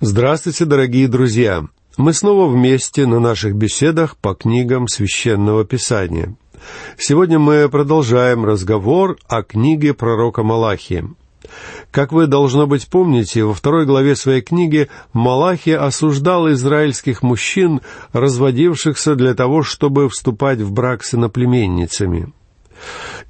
Здравствуйте, 0.00 0.64
дорогие 0.64 1.08
друзья! 1.08 1.64
Мы 1.96 2.12
снова 2.12 2.48
вместе 2.48 3.04
на 3.04 3.18
наших 3.18 3.56
беседах 3.56 4.16
по 4.16 4.32
книгам 4.32 4.86
Священного 4.86 5.64
Писания. 5.64 6.36
Сегодня 6.96 7.40
мы 7.40 7.68
продолжаем 7.68 8.44
разговор 8.44 9.18
о 9.26 9.42
книге 9.42 9.94
пророка 9.94 10.44
Малахии. 10.44 11.04
Как 11.90 12.12
вы, 12.12 12.28
должно 12.28 12.68
быть, 12.68 12.86
помните, 12.86 13.42
во 13.42 13.54
второй 13.54 13.86
главе 13.86 14.14
своей 14.14 14.40
книги 14.40 14.88
Малахи 15.12 15.70
осуждал 15.70 16.48
израильских 16.52 17.24
мужчин, 17.24 17.80
разводившихся 18.12 19.16
для 19.16 19.34
того, 19.34 19.64
чтобы 19.64 20.08
вступать 20.08 20.60
в 20.60 20.70
брак 20.70 21.02
с 21.02 21.14
иноплеменницами. 21.14 22.32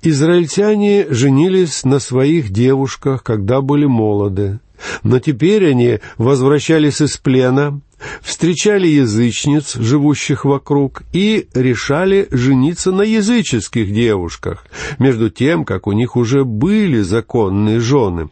Израильтяне 0.03 1.07
женились 1.09 1.85
на 1.85 1.98
своих 1.98 2.50
девушках, 2.50 3.23
когда 3.23 3.62
были 3.62 3.87
молоды. 3.87 4.61
Но 5.02 5.18
теперь 5.18 5.70
они 5.70 5.98
возвращались 6.16 7.00
из 7.00 7.16
плена, 7.16 7.80
встречали 8.22 8.86
язычниц, 8.86 9.77
живущих 9.77 10.45
вокруг, 10.45 11.02
и 11.12 11.48
решали 11.55 12.28
жениться 12.30 12.92
на 12.92 13.02
языческих 13.02 13.92
девушках, 13.92 14.66
между 14.98 15.30
тем, 15.30 15.64
как 15.64 15.86
у 15.86 15.92
них 15.92 16.16
уже 16.16 16.45
были 16.45 17.00
законные 17.00 17.80
жены. 17.80 18.28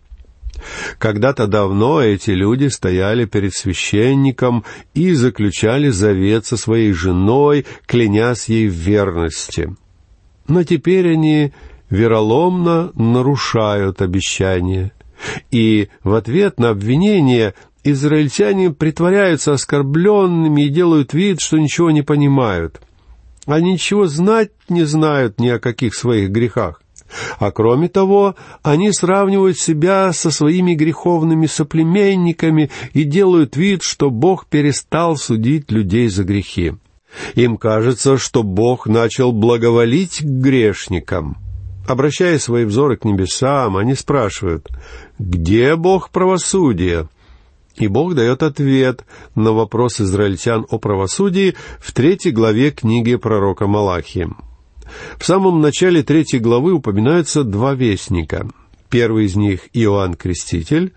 Когда-то 0.99 1.47
давно 1.47 2.01
эти 2.01 2.31
люди 2.31 2.69
стояли 2.69 3.25
перед 3.27 3.53
священником 3.55 4.65
и 4.95 5.13
заключали 5.13 5.91
завет 5.91 6.47
со 6.47 6.57
своей 6.57 6.93
женой, 6.93 7.67
клянясь 7.87 8.49
ей 8.49 8.69
в 8.69 8.73
верности. 8.73 9.75
Но 10.49 10.65
теперь 10.65 11.13
они 11.13 11.53
вероломно 11.91 12.91
нарушают 12.95 14.01
обещание. 14.01 14.93
И 15.51 15.89
в 16.03 16.15
ответ 16.15 16.59
на 16.59 16.71
обвинение 16.71 17.55
израильтяне 17.85 18.71
притворяются 18.71 19.53
оскорбленными 19.53 20.63
и 20.63 20.69
делают 20.69 21.15
вид, 21.15 21.41
что 21.41 21.59
ничего 21.59 21.91
не 21.91 22.03
понимают. 22.03 22.81
Они 23.47 23.73
ничего 23.73 24.07
знать 24.07 24.51
не 24.69 24.85
знают 24.85 25.39
ни 25.39 25.49
о 25.49 25.61
каких 25.61 25.95
своих 25.95 26.31
грехах. 26.31 26.83
А 27.39 27.53
кроме 27.53 27.89
того, 27.89 28.35
они 28.63 28.91
сравнивают 28.93 29.59
себя 29.59 30.13
со 30.13 30.33
своими 30.33 30.75
греховными 30.75 31.47
соплеменниками 31.47 32.71
и 32.93 33.05
делают 33.05 33.57
вид, 33.57 33.83
что 33.83 34.11
Бог 34.11 34.47
перестал 34.47 35.17
судить 35.17 35.71
людей 35.71 36.09
за 36.09 36.25
грехи. 36.25 36.75
Им 37.35 37.57
кажется, 37.57 38.19
что 38.19 38.43
Бог 38.43 38.87
начал 38.87 39.33
благоволить 39.33 40.19
к 40.19 40.25
грешникам. 40.25 41.39
Обращая 41.87 42.39
свои 42.39 42.65
взоры 42.65 42.97
к 42.97 43.05
небесам, 43.05 43.77
они 43.77 43.95
спрашивают, 43.95 44.69
«Где 45.19 45.77
Бог 45.77 46.11
правосудия?» 46.11 47.09
И 47.77 47.89
Бог 47.89 48.15
дает 48.15 48.43
ответ 48.43 49.05
на 49.35 49.53
вопрос 49.53 50.01
израильтян 50.01 50.67
о 50.71 50.79
правосудии 50.79 51.55
в 51.79 51.93
третьей 51.93 52.33
главе 52.33 52.71
книги 52.71 53.17
пророка 53.17 53.67
Малахи. 53.67 54.29
В 55.19 55.25
самом 55.25 55.61
начале 55.61 56.03
третьей 56.03 56.39
главы 56.39 56.73
упоминаются 56.73 57.45
два 57.45 57.75
вестника. 57.75 58.49
Первый 58.89 59.27
из 59.27 59.37
них— 59.37 59.69
Иоанн 59.75 60.15
Креститель, 60.15 60.95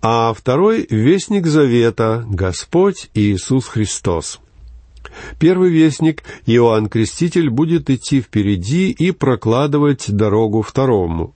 а 0.00 0.32
второй— 0.32 0.86
Вестник 0.90 1.46
Завета, 1.46 2.24
Господь 2.26 3.10
Иисус 3.14 3.66
Христос. 3.66 4.40
Первый 5.38 5.70
вестник, 5.70 6.22
Иоанн 6.46 6.88
Креститель, 6.88 7.50
будет 7.50 7.90
идти 7.90 8.20
впереди 8.20 8.90
и 8.90 9.10
прокладывать 9.10 10.10
дорогу 10.10 10.62
второму. 10.62 11.34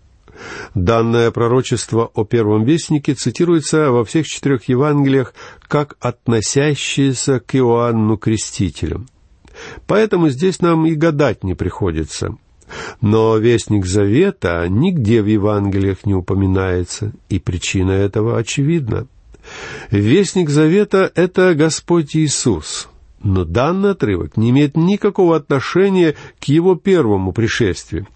Данное 0.75 1.31
пророчество 1.31 2.11
о 2.15 2.25
первом 2.25 2.65
вестнике 2.65 3.15
цитируется 3.15 3.91
во 3.91 4.05
всех 4.05 4.27
четырех 4.27 4.69
Евангелиях 4.69 5.35
как 5.67 5.97
относящееся 6.01 7.41
к 7.41 7.57
Иоанну 7.57 8.19
Крестителю. 8.19 9.07
Поэтому 9.87 10.29
здесь 10.29 10.61
нам 10.61 10.87
и 10.87 10.95
гадать 10.95 11.43
не 11.43 11.55
приходится. 11.55 12.37
Но 13.01 13.37
Вестник 13.37 13.87
Завета 13.87 14.67
нигде 14.69 15.23
в 15.23 15.27
Евангелиях 15.27 16.05
не 16.05 16.15
упоминается, 16.15 17.13
и 17.29 17.39
причина 17.39 17.93
этого 17.93 18.39
очевидна. 18.39 19.07
Вестник 19.91 20.51
Завета— 20.51 21.11
это 21.15 21.55
Господь 21.55 22.17
Иисус, 22.17 22.89
но 23.27 23.45
данный 23.45 23.91
отрывок 23.91 24.37
не 24.37 24.51
имеет 24.51 24.77
никакого 24.77 25.37
отношения 25.37 26.15
к 26.41 26.45
его 26.45 26.77
первому 26.77 27.33
пришествию. 27.33 28.07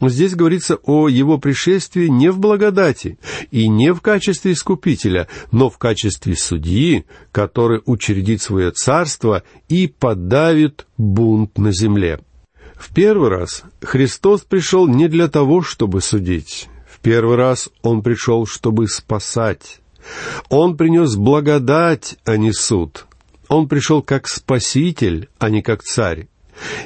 Здесь 0.00 0.34
говорится 0.34 0.76
о 0.82 1.08
его 1.08 1.38
пришествии 1.38 2.08
не 2.08 2.30
в 2.30 2.38
благодати 2.38 3.18
и 3.50 3.66
не 3.66 3.94
в 3.94 4.02
качестве 4.02 4.52
искупителя, 4.52 5.26
но 5.52 5.70
в 5.70 5.78
качестве 5.78 6.36
судьи, 6.36 7.06
который 7.32 7.80
учредит 7.86 8.42
свое 8.42 8.72
царство 8.72 9.42
и 9.70 9.86
подавит 9.86 10.86
бунт 10.98 11.56
на 11.56 11.72
земле. 11.72 12.20
В 12.74 12.92
первый 12.92 13.30
раз 13.30 13.62
Христос 13.80 14.42
пришел 14.42 14.86
не 14.86 15.08
для 15.08 15.28
того, 15.28 15.62
чтобы 15.62 16.02
судить. 16.02 16.68
В 16.86 17.00
первый 17.00 17.36
раз 17.36 17.70
Он 17.80 18.02
пришел, 18.02 18.44
чтобы 18.46 18.86
спасать. 18.88 19.80
Он 20.50 20.76
принес 20.76 21.16
благодать, 21.16 22.18
а 22.26 22.36
не 22.36 22.52
суд. 22.52 23.06
Он 23.48 23.68
пришел 23.68 24.02
как 24.02 24.28
спаситель, 24.28 25.28
а 25.38 25.50
не 25.50 25.62
как 25.62 25.82
царь. 25.82 26.28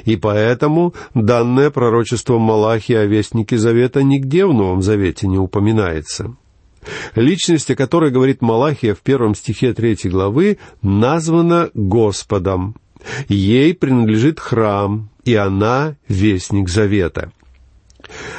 И 0.05 0.17
поэтому 0.17 0.93
данное 1.13 1.69
пророчество 1.69 2.37
Малахи 2.37 2.93
о 2.93 3.05
Вестнике 3.05 3.57
Завета 3.57 4.03
нигде 4.03 4.45
в 4.45 4.53
Новом 4.53 4.81
Завете 4.81 5.27
не 5.27 5.37
упоминается. 5.37 6.35
Личность, 7.15 7.69
о 7.71 7.75
которой 7.75 8.11
говорит 8.11 8.41
Малахия 8.41 8.95
в 8.95 8.99
первом 8.99 9.35
стихе 9.35 9.73
третьей 9.73 10.09
главы, 10.09 10.57
названа 10.81 11.69
Господом. 11.73 12.75
Ей 13.27 13.73
принадлежит 13.73 14.39
храм, 14.39 15.09
и 15.23 15.35
она— 15.35 15.95
Вестник 16.07 16.69
Завета. 16.69 17.31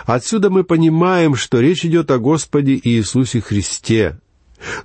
Отсюда 0.04 0.50
мы 0.50 0.64
понимаем, 0.64 1.34
что 1.34 1.60
речь 1.60 1.84
идет 1.84 2.10
о 2.10 2.18
Господе 2.18 2.78
Иисусе 2.82 3.40
Христе, 3.40 4.18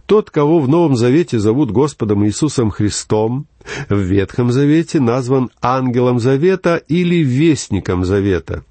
тот, 0.05 0.29
кого 0.29 0.59
в 0.59 0.67
Новом 0.67 0.95
Завете 0.95 1.39
зовут 1.39 1.71
Господом 1.71 2.25
Иисусом 2.25 2.71
Христом, 2.71 3.47
в 3.89 3.97
Ветхом 3.97 4.51
Завете 4.51 4.99
назван 4.99 5.49
ангелом 5.61 6.19
Завета 6.19 6.77
или 6.87 7.17
вестником 7.17 8.05
Завета. 8.05 8.63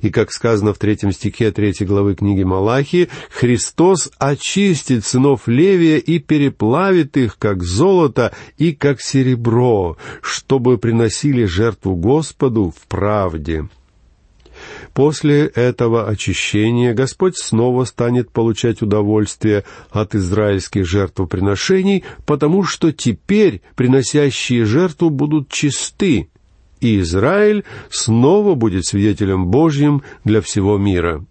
И, 0.00 0.10
как 0.10 0.32
сказано 0.32 0.74
в 0.74 0.78
третьем 0.78 1.12
стихе 1.12 1.50
третьей 1.52 1.86
главы 1.86 2.14
книги 2.14 2.42
Малахии, 2.42 3.08
Христос 3.30 4.10
очистит 4.18 5.04
сынов 5.04 5.46
Левия 5.46 5.98
и 5.98 6.18
переплавит 6.18 7.16
их, 7.16 7.38
как 7.38 7.62
золото 7.62 8.32
и 8.56 8.72
как 8.72 9.00
серебро, 9.00 9.96
чтобы 10.20 10.78
приносили 10.78 11.44
жертву 11.44 11.94
Господу 11.94 12.72
в 12.76 12.86
правде. 12.88 13.68
После 14.94 15.46
этого 15.46 16.08
очищения 16.08 16.94
Господь 16.94 17.36
снова 17.36 17.84
станет 17.84 18.30
получать 18.30 18.82
удовольствие 18.82 19.64
от 19.90 20.14
израильских 20.14 20.86
жертвоприношений, 20.86 22.04
потому 22.26 22.64
что 22.64 22.92
теперь 22.92 23.62
приносящие 23.76 24.64
жертву 24.64 25.10
будут 25.10 25.48
чисты, 25.48 26.30
и 26.80 27.00
Израиль 27.00 27.64
снова 27.90 28.54
будет 28.54 28.86
свидетелем 28.86 29.46
Божьим 29.46 30.02
для 30.24 30.40
всего 30.40 30.78
мира. 30.78 31.24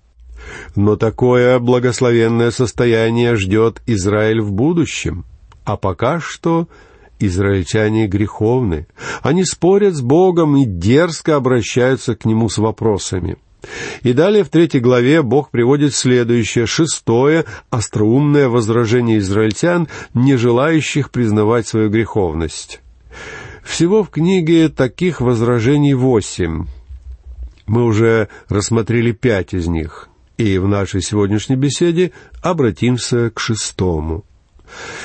Но 0.76 0.96
такое 0.96 1.60
благословенное 1.60 2.52
состояние 2.52 3.36
ждет 3.36 3.82
Израиль 3.86 4.42
в 4.42 4.52
будущем, 4.52 5.26
а 5.66 5.78
пока 5.78 6.20
что 6.20 6.68
израильтяне 7.20 8.08
греховны. 8.08 8.88
Они 9.22 9.44
спорят 9.46 9.96
с 9.96 10.02
Богом 10.02 10.58
и 10.58 10.66
дерзко 10.66 11.36
обращаются 11.36 12.16
к 12.16 12.26
Нему 12.26 12.50
с 12.50 12.58
вопросами– 12.58 13.38
и 14.04 14.14
далее 14.14 14.44
в 14.44 14.50
третьей 14.50 14.80
главе 14.80 15.22
Бог 15.22 15.50
приводит 15.50 15.94
следующее, 15.94 16.66
шестое, 16.66 17.46
остроумное 17.70 18.48
возражение 18.48 19.18
израильтян, 19.20 19.88
не 20.14 20.36
желающих 20.36 21.12
признавать 21.12 21.68
свою 21.68 21.90
греховность. 21.90 22.82
Всего 23.64 24.04
в 24.04 24.10
книге 24.10 24.70
таких 24.70 25.20
возражений 25.20 25.94
восемь. 25.94 26.66
Мы 27.66 27.84
уже 27.84 28.30
рассмотрели 28.48 29.12
пять 29.12 29.54
из 29.54 29.68
них, 29.68 30.08
и 30.38 30.58
в 30.58 30.68
нашей 30.68 31.02
сегодняшней 31.02 31.58
беседе 31.58 32.12
обратимся 32.42 33.30
к 33.30 33.40
шестому. 33.40 34.24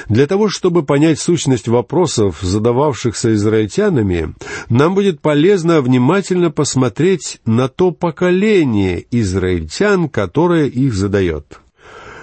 Для 0.08 0.26
того, 0.26 0.48
чтобы 0.48 0.82
понять 0.82 1.18
сущность 1.18 1.68
вопросов, 1.68 2.38
задававшихся 2.40 3.34
израильтянами, 3.34 4.34
нам 4.68 4.94
будет 4.94 5.20
полезно 5.20 5.80
внимательно 5.80 6.50
посмотреть 6.50 7.40
на 7.46 7.68
то 7.68 7.90
поколение 7.90 9.04
израильтян, 9.10 10.08
которое 10.08 10.66
их 10.66 10.94
задает. 10.94 11.60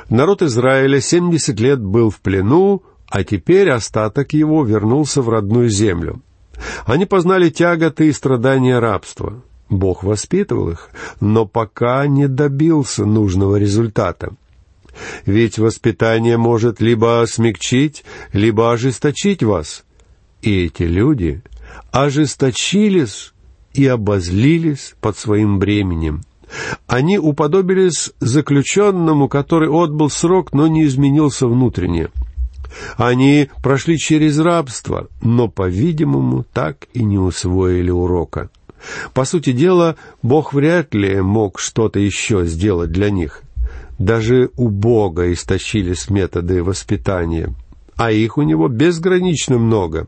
Народ 0.09 0.41
Израиля 0.41 1.01
семьдесят 1.01 1.59
лет 1.59 1.79
был 1.79 2.09
в 2.09 2.19
плену, 2.19 2.83
а 3.09 3.23
теперь 3.23 3.69
остаток 3.69 4.33
его 4.33 4.63
вернулся 4.63 5.21
в 5.21 5.29
родную 5.29 5.69
землю. 5.69 6.21
Они 6.85 7.05
познали 7.05 7.49
тяготы 7.49 8.07
и 8.07 8.11
страдания 8.11 8.79
рабства. 8.79 9.41
Бог 9.69 10.03
воспитывал 10.03 10.71
их, 10.71 10.89
но 11.21 11.45
пока 11.45 12.05
не 12.07 12.27
добился 12.27 13.05
нужного 13.05 13.57
результата— 13.57 14.33
Ведь 15.25 15.57
воспитание 15.57 16.37
может 16.37 16.81
либо 16.81 17.25
смягчить, 17.27 18.03
либо 18.33 18.71
ожесточить 18.71 19.43
вас. 19.43 19.83
И 20.41 20.65
эти 20.65 20.83
люди 20.83 21.41
ожесточились 21.91 23.33
и 23.73 23.85
обозлились 23.85 24.95
под 25.01 25.17
своим 25.17 25.59
бременем. 25.59 26.23
Они 26.87 27.19
уподобились 27.19 28.11
заключенному, 28.19 29.27
который 29.27 29.69
отбыл 29.69 30.09
срок, 30.09 30.53
но 30.53 30.67
не 30.67 30.85
изменился 30.85 31.47
внутренне. 31.47 32.09
Они 32.97 33.49
прошли 33.61 33.97
через 33.97 34.39
рабство, 34.39 35.07
но, 35.21 35.47
по-видимому, 35.47 36.45
так 36.53 36.87
и 36.93 37.03
не 37.03 37.17
усвоили 37.17 37.91
урока. 37.91 38.49
По 39.13 39.25
сути 39.25 39.51
дела, 39.51 39.97
Бог 40.21 40.53
вряд 40.53 40.93
ли 40.93 41.21
мог 41.21 41.59
что-то 41.59 41.99
еще 41.99 42.45
сделать 42.45 42.91
для 42.91 43.09
них. 43.09 43.43
Даже 43.99 44.49
у 44.55 44.69
Бога 44.69 45.31
истощились 45.31 46.09
методы 46.09 46.63
воспитания, 46.63 47.53
а 47.97 48.11
их 48.11 48.37
у 48.37 48.43
него 48.43 48.69
безгранично 48.69 49.57
много. 49.57 50.07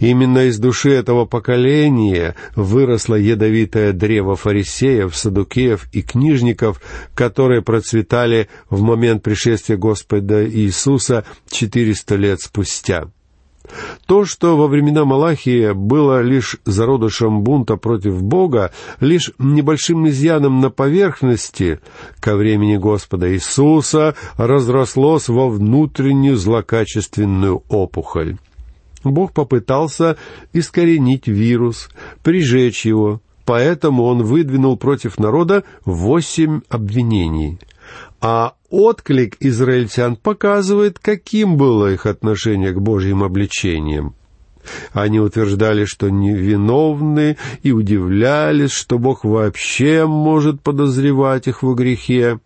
Именно 0.00 0.46
из 0.46 0.58
души 0.58 0.90
этого 0.90 1.24
поколения 1.24 2.34
выросло 2.56 3.14
ядовитое 3.14 3.92
древо 3.92 4.34
фарисеев, 4.34 5.16
садукеев 5.16 5.88
и 5.92 6.02
книжников, 6.02 6.80
которые 7.14 7.62
процветали 7.62 8.48
в 8.68 8.82
момент 8.82 9.22
пришествия 9.22 9.76
Господа 9.76 10.48
Иисуса 10.48 11.24
четыреста 11.48 12.16
лет 12.16 12.40
спустя. 12.40 13.08
То, 14.06 14.24
что 14.24 14.56
во 14.56 14.66
времена 14.66 15.04
Малахия 15.04 15.74
было 15.74 16.20
лишь 16.22 16.56
зародышем 16.64 17.42
бунта 17.42 17.76
против 17.76 18.22
Бога, 18.22 18.72
лишь 19.00 19.32
небольшим 19.38 20.08
изъяном 20.08 20.60
на 20.60 20.70
поверхности, 20.70 21.80
ко 22.20 22.36
времени 22.36 22.76
Господа 22.76 23.32
Иисуса 23.32 24.14
разрослось 24.36 25.28
во 25.28 25.48
внутреннюю 25.48 26.36
злокачественную 26.36 27.62
опухоль. 27.68 28.36
Бог 29.04 29.32
попытался 29.32 30.16
искоренить 30.52 31.28
вирус, 31.28 31.88
прижечь 32.22 32.84
его, 32.84 33.20
поэтому 33.44 34.04
он 34.04 34.22
выдвинул 34.22 34.76
против 34.76 35.18
народа 35.18 35.64
восемь 35.84 36.60
обвинений. 36.68 37.58
А 38.20 38.54
отклик 38.68 39.36
израильтян 39.40 40.16
показывает, 40.16 40.98
каким 40.98 41.56
было 41.56 41.92
их 41.92 42.06
отношение 42.06 42.72
к 42.72 42.80
Божьим 42.80 43.22
обличениям. 43.22 44.14
Они 44.92 45.20
утверждали, 45.20 45.84
что 45.84 46.10
невиновны, 46.10 47.36
и 47.62 47.72
удивлялись, 47.72 48.72
что 48.72 48.98
Бог 48.98 49.24
вообще 49.24 50.06
может 50.06 50.60
подозревать 50.60 51.46
их 51.46 51.62
во 51.62 51.74
грехе. 51.74 52.40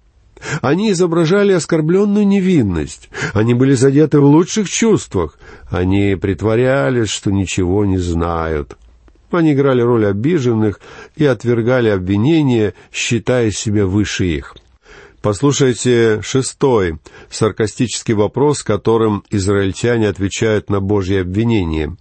Они 0.60 0.92
изображали 0.92 1.52
оскорбленную 1.52 2.26
невинность. 2.26 3.08
Они 3.32 3.54
были 3.54 3.74
задеты 3.74 4.20
в 4.20 4.24
лучших 4.24 4.68
чувствах. 4.68 5.38
Они 5.70 6.16
притворялись, 6.20 7.08
что 7.08 7.30
ничего 7.30 7.84
не 7.84 7.98
знают. 7.98 8.76
Они 9.30 9.54
играли 9.54 9.80
роль 9.80 10.06
обиженных 10.06 10.80
и 11.16 11.24
отвергали 11.24 11.88
обвинения, 11.88 12.74
считая 12.92 13.50
себя 13.50 13.86
выше 13.86 14.26
их. 14.26 14.56
Послушайте 15.22 16.20
шестой 16.22 16.98
саркастический 17.30 18.14
вопрос, 18.14 18.62
которым 18.62 19.24
израильтяне 19.30 20.08
отвечают 20.08 20.68
на 20.68 20.80
Божье 20.80 21.22
обвинение. 21.22 21.96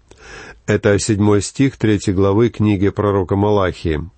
Это 0.66 0.98
седьмой 1.00 1.42
стих 1.42 1.78
третьей 1.78 2.14
главы 2.14 2.50
книги 2.50 2.90
пророка 2.90 3.36
Малахии 3.36 4.10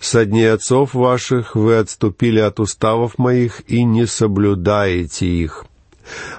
со 0.00 0.24
дней 0.24 0.52
отцов 0.52 0.94
ваших 0.94 1.54
вы 1.54 1.76
отступили 1.76 2.40
от 2.40 2.60
уставов 2.60 3.18
моих 3.18 3.62
и 3.68 3.82
не 3.84 4.06
соблюдаете 4.06 5.26
их. 5.26 5.64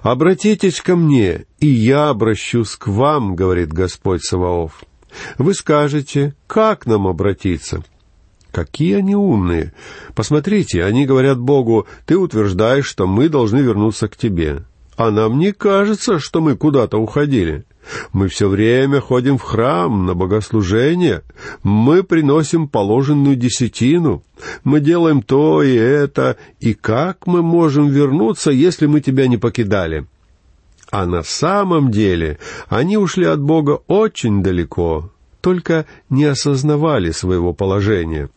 Обратитесь 0.02 0.82
ко 0.82 0.96
мне, 0.96 1.46
и 1.60 1.68
я 1.68 2.10
обращусь 2.10 2.76
к 2.76 2.88
вам, 2.88 3.36
говорит 3.36 3.72
Господь 3.72 4.24
Саваоф. 4.24 4.84
Вы 5.38 5.54
скажете, 5.54 6.36
как 6.48 6.86
нам 6.86 7.08
обратиться? 7.08 7.84
Какие 8.52 8.96
они 8.96 9.16
умные! 9.16 9.74
Посмотрите, 10.16 10.84
они 10.84 11.06
говорят 11.06 11.40
Богу, 11.40 11.88
ты 12.06 12.18
утверждаешь, 12.18 12.88
что 12.88 13.06
мы 13.06 13.30
должны 13.30 13.60
вернуться 13.60 14.08
к 14.08 14.18
тебе. 14.18 14.64
А 14.98 15.12
нам 15.12 15.40
не 15.40 15.54
кажется, 15.54 16.20
что 16.20 16.42
мы 16.42 16.58
куда-то 16.58 16.98
уходили. 16.98 17.66
Мы 18.12 18.28
все 18.28 18.50
время 18.50 19.00
ходим 19.00 19.38
в 19.38 19.44
храм 19.44 20.06
на 20.06 20.14
богослужение. 20.14 21.24
Мы 21.64 22.04
приносим 22.04 22.68
положенную 22.68 23.36
десятину. 23.36 24.24
Мы 24.64 24.80
делаем 24.80 25.22
то 25.22 25.64
и 25.64 25.74
это. 25.74 26.38
И 26.60 26.74
как 26.74 27.28
мы 27.28 27.42
можем 27.42 27.88
вернуться, 27.88 28.52
если 28.52 28.88
мы 28.88 29.00
тебя 29.00 29.28
не 29.28 29.38
покидали? 29.38 30.06
А 30.92 31.06
на 31.06 31.24
самом 31.24 31.92
деле 31.92 32.40
они 32.68 32.98
ушли 32.98 33.26
от 33.26 33.40
Бога 33.40 33.80
очень 33.88 34.42
далеко, 34.42 35.12
только 35.40 35.86
не 36.10 36.26
осознавали 36.26 37.12
своего 37.12 37.54
положения. 37.54 38.30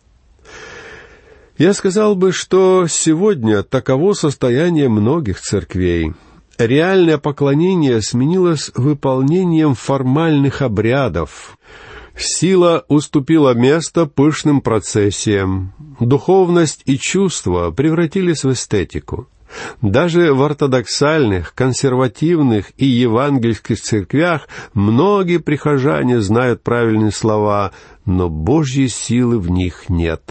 Я 1.63 1.75
сказал 1.75 2.17
бы, 2.17 2.33
что 2.33 2.89
сегодня 2.89 3.63
таково 3.63 4.15
состояние 4.15 4.89
многих 4.89 5.41
церквей— 5.41 6.13
реальное 6.59 7.19
поклонение 7.19 8.03
сменилось 8.03 8.73
выполнением 8.75 9.77
формальных 9.77 10.61
обрядов. 10.61 11.57
Сила 12.17 12.85
уступила 12.89 13.55
место 13.55 14.07
пышным 14.07 14.61
процессиям. 14.61 15.73
Духовность 16.01 16.83
и 16.85 16.99
чувства 16.99 17.71
превратились 17.71 18.43
в 18.43 18.51
эстетику. 18.51 19.29
Даже 19.81 20.35
в 20.35 20.43
ортодоксальных, 20.43 21.55
консервативных 21.55 22.73
и 22.77 22.87
евангельских 22.87 23.81
церквях 23.81 24.49
многие 24.75 25.39
прихожане 25.39 26.21
знают 26.23 26.65
правильные 26.65 27.13
слова, 27.13 27.71
но 28.05 28.29
Божьей 28.29 28.89
силы 28.89 29.39
в 29.39 29.49
них 29.49 29.89
нет. 29.89 30.23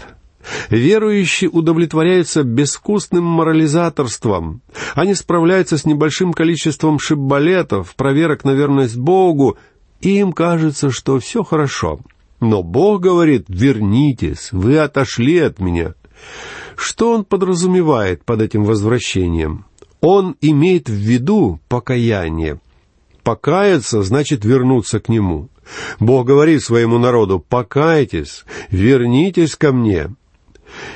Верующие 0.70 1.50
удовлетворяются 1.50 2.42
безвкусным 2.42 3.24
морализаторством. 3.24 4.62
Они 4.94 5.14
справляются 5.14 5.78
с 5.78 5.84
небольшим 5.84 6.32
количеством 6.32 6.98
шиббалетов, 6.98 7.94
проверок 7.94 8.44
на 8.44 8.52
верность 8.52 8.96
Богу, 8.96 9.56
и 10.00 10.18
им 10.18 10.32
кажется, 10.32 10.90
что 10.90 11.18
все 11.20 11.42
хорошо. 11.42 12.00
Но 12.40 12.62
Бог 12.62 13.02
говорит, 13.02 13.44
вернитесь, 13.48 14.50
вы 14.50 14.78
отошли 14.78 15.38
от 15.38 15.60
меня. 15.60 15.94
Что 16.76 17.12
он 17.12 17.24
подразумевает 17.24 18.24
под 18.24 18.42
этим 18.42 18.64
возвращением? 18.64 19.66
Он 20.00 20.36
имеет 20.40 20.88
в 20.88 20.94
виду 20.94 21.60
покаяние. 21.68 22.60
Покаяться 23.22 24.02
значит 24.02 24.44
вернуться 24.44 24.98
к 24.98 25.08
Нему. 25.08 25.48
Бог 26.00 26.26
говорит 26.26 26.62
своему 26.62 26.98
народу, 26.98 27.38
покайтесь, 27.38 28.44
вернитесь 28.70 29.54
ко 29.54 29.72
мне. 29.72 30.10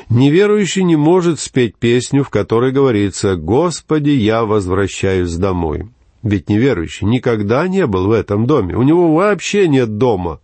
Неверующий 0.09 0.85
не 0.85 0.97
может 0.97 1.41
спеть 1.41 1.77
песню, 1.77 2.25
в 2.25 2.31
которой 2.31 2.73
говорится 2.73 3.37
«Господи, 3.37 4.11
я 4.11 4.45
возвращаюсь 4.45 5.35
домой». 5.35 5.89
Ведь 6.23 6.49
неверующий 6.49 7.07
никогда 7.07 7.69
не 7.69 7.87
был 7.87 8.09
в 8.09 8.11
этом 8.11 8.47
доме, 8.47 8.75
у 8.75 8.83
него 8.83 9.15
вообще 9.15 9.69
нет 9.69 9.97
дома. 9.97 10.41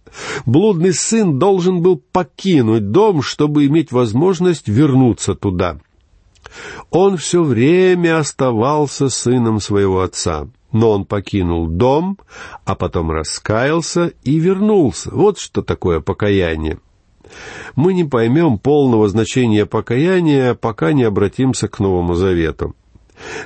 Блудный 0.46 0.92
сын 0.92 1.38
должен 1.38 1.82
был 1.82 2.00
покинуть 2.12 2.92
дом, 2.92 3.20
чтобы 3.20 3.66
иметь 3.66 3.90
возможность 3.90 4.68
вернуться 4.68 5.34
туда. 5.34 5.80
Он 6.90 7.16
все 7.16 7.42
время 7.42 8.18
оставался 8.18 9.08
сыном 9.08 9.58
своего 9.58 10.02
отца, 10.02 10.46
но 10.70 10.90
он 10.90 11.04
покинул 11.04 11.66
дом, 11.66 12.18
а 12.64 12.74
потом 12.74 13.10
раскаялся 13.10 14.12
и 14.22 14.38
вернулся. 14.38 15.10
Вот 15.12 15.38
что 15.38 15.62
такое 15.62 16.00
покаяние 16.00 16.78
мы 17.76 17.94
не 17.94 18.04
поймем 18.04 18.58
полного 18.58 19.08
значения 19.08 19.66
покаяния, 19.66 20.54
пока 20.54 20.92
не 20.92 21.04
обратимся 21.04 21.68
к 21.68 21.78
Новому 21.78 22.14
Завету. 22.14 22.74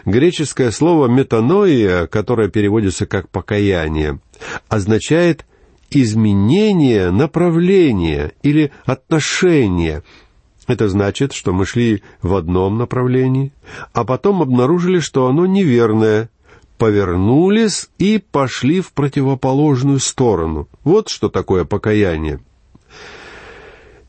Греческое 0.04 0.71
слово 0.71 1.06
«метаноия», 1.06 2.06
которое 2.06 2.49
переводится 2.49 3.06
как 3.06 3.28
«покаяние», 3.28 4.21
означает 4.68 5.45
изменение 5.90 7.11
направления 7.11 8.33
или 8.42 8.73
отношения. 8.85 10.02
Это 10.66 10.88
значит, 10.88 11.33
что 11.33 11.52
мы 11.52 11.64
шли 11.64 12.02
в 12.23 12.35
одном 12.35 12.78
направлении, 12.78 13.52
а 13.92 14.04
потом 14.04 14.42
обнаружили, 14.42 14.99
что 14.99 15.28
оно 15.28 15.47
неверное, 15.47 16.28
повернулись 16.76 17.88
и 17.99 18.18
пошли 18.18 18.80
в 18.80 18.92
противоположную 18.92 20.00
сторону. 20.00 20.68
Вот 20.85 21.09
что 21.09 21.28
такое 21.28 21.64
покаяние. 21.64 22.40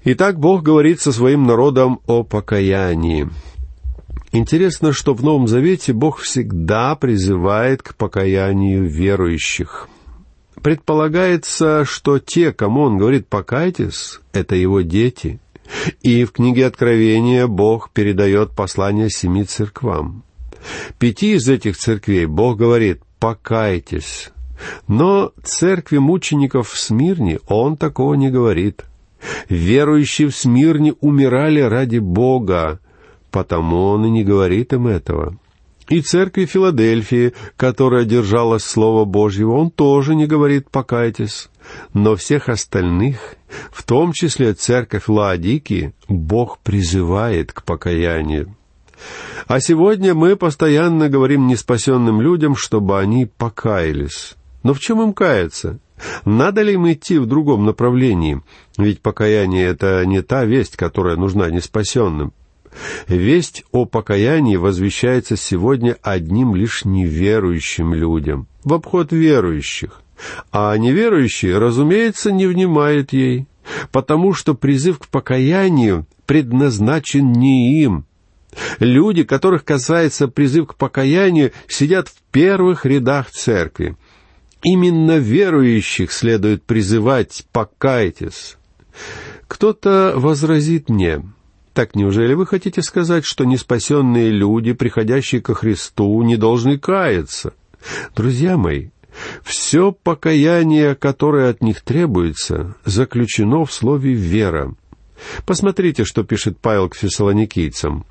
Итак, 0.04 0.39
Бог 0.39 0.63
говорит 0.63 1.01
со 1.01 1.12
своим 1.12 1.44
народом 1.44 2.00
о 2.08 2.24
покаянии. 2.24 3.30
Интересно, 4.32 4.94
что 4.94 5.13
в 5.13 5.24
Новом 5.24 5.48
Завете 5.48 5.94
Бог 5.94 6.20
всегда 6.20 6.96
призывает 6.96 7.82
к 7.82 7.96
покаянию 7.96 8.86
верующих. 8.86 9.89
Предполагается, 10.62 11.86
что 11.86 12.20
те, 12.20 12.51
кому 12.51 12.82
Он 12.82 12.98
говорит 12.98 13.27
«покайтесь»,— 13.27 14.20
это 14.34 14.56
Его 14.56 14.82
дети. 14.82 15.39
И 16.01 16.24
в 16.25 16.32
книге 16.32 16.66
Откровения 16.66 17.48
Бог 17.48 17.92
передает 17.92 18.51
послание 18.51 19.10
семи 19.10 19.44
церквам. 19.44 20.24
Пяти 21.00 21.34
из 21.36 21.48
этих 21.48 21.77
церквей 21.77 22.25
Бог 22.25 22.58
говорит 22.58 23.01
«покайтесь». 23.20 24.32
Но 24.88 25.32
церкви 25.44 26.00
мучеников 26.00 26.70
в 26.72 26.80
Смирне 26.80 27.39
Он 27.48 27.77
такого 27.77 28.16
не 28.16 28.30
говорит. 28.30 28.84
Верующие 29.50 30.29
в 30.29 30.36
Смирне 30.36 30.93
умирали 31.01 31.62
ради 31.62 32.00
Бога, 32.00 32.79
потому 33.31 33.86
Он 33.86 34.05
и 34.05 34.10
не 34.10 34.24
говорит 34.24 34.74
им 34.74 34.88
этого. 34.88 35.38
И 35.89 36.01
церкви 36.01 36.46
Филадельфии, 36.46 37.34
которая 37.55 38.03
держалась 38.03 38.63
Слова 38.63 39.05
Божьего, 39.05 39.53
он 39.53 39.72
тоже 39.72 40.15
не 40.15 40.27
говорит 40.27 40.69
«покайтесь». 40.69 41.50
Но 41.93 42.15
всех 42.15 42.50
остальных, 42.50 43.36
в 43.72 43.84
том 43.84 44.13
числе 44.13 44.53
церковь 44.53 45.07
Лаодики, 45.07 45.93
Бог 46.07 46.60
призывает 46.60 47.51
к 47.51 47.63
покаянию. 47.63 48.55
А 49.48 49.60
сегодня 49.60 50.13
мы 50.13 50.36
постоянно 50.36 51.10
говорим 51.10 51.48
неспасенным 51.48 52.22
людям, 52.22 52.55
чтобы 52.55 53.00
они 53.00 53.25
покаялись. 53.25 54.36
Но 54.63 54.74
в 54.74 54.79
чем 54.79 55.01
им 55.01 55.13
каяться? 55.13 55.79
Надо 56.25 56.62
ли 56.62 56.74
им 56.74 56.92
идти 56.92 57.18
в 57.18 57.25
другом 57.25 57.66
направлении? 57.66 58.42
Ведь 58.77 59.01
покаяние— 59.01 59.66
это 59.68 60.06
не 60.06 60.22
та 60.22 60.46
весть, 60.46 60.75
которая 60.75 61.16
нужна 61.16 61.50
неспасенным. 61.50 62.34
Весть 63.08 63.63
о 63.72 63.86
покаянии 63.86 64.56
возвещается 64.56 65.36
сегодня 65.36 65.98
одним 66.01 66.56
лишь 66.56 66.86
неверующим 66.86 67.94
людям, 67.94 68.48
в 68.63 68.74
обход 68.74 69.12
верующих. 69.12 70.01
А 70.51 70.77
неверующие, 70.77 71.58
разумеется, 71.58 72.32
не 72.32 72.46
внимают 72.48 73.13
ей, 73.13 73.48
потому 73.92 74.34
что 74.34 74.54
призыв 74.54 75.00
к 75.00 75.08
покаянию 75.08 76.06
предназначен 76.25 77.32
не 77.32 77.82
им. 77.82 78.06
Люди, 78.80 79.24
которых 79.24 79.63
касается 79.63 80.27
призыв 80.27 80.68
к 80.68 80.75
покаянию, 80.75 81.51
сидят 81.68 82.08
в 82.10 82.16
первых 82.32 82.86
рядах 82.86 83.30
церкви. 83.30 83.96
Именно 84.69 85.17
верующих 85.17 86.12
следует 86.12 86.63
призывать 86.63 87.45
«покайтесь». 87.53 88.57
Кто-то 89.47 90.13
возразит 90.15 90.89
мне– 90.89 91.24
так 91.77 91.93
неужели 91.93 92.33
вы 92.33 92.47
хотите 92.47 92.81
сказать, 92.81 93.24
что 93.24 93.45
неспасенные 93.45 94.31
люди, 94.31 94.74
приходящие 94.74 95.41
ко 95.41 95.53
Христу, 95.53 96.19
не 96.24 96.36
должны 96.36 96.79
каяться? 96.79 97.53
Друзья 98.15 98.57
мои, 98.57 98.89
все 99.43 99.91
покаяние, 99.91 100.95
которое 100.95 101.51
от 101.51 101.62
них 101.62 101.81
требуется, 101.81 102.75
заключено 102.83 103.63
в 103.63 103.71
слове 103.71 104.13
«вера». 104.13 104.74
Посмотрите, 105.45 106.03
что 106.03 106.24
пишет 106.24 106.57
Павел 106.59 106.89
к 106.89 106.95
фессалоникийцам. 106.95 108.07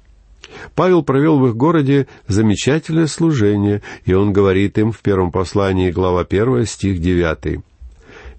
Павел 0.75 1.03
провел 1.03 1.39
в 1.39 1.49
их 1.49 1.57
городе 1.57 2.07
замечательное 2.29 3.07
служение, 3.07 3.83
и 4.05 4.15
он 4.15 4.33
говорит 4.33 4.79
им 4.79 4.93
в 4.93 5.01
первом 5.01 5.33
послании, 5.33 5.91
глава 5.91 6.23
1, 6.23 6.67
стих 6.67 7.01
9 7.01 7.63